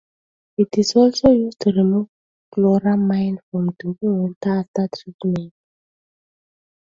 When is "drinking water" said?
3.77-4.61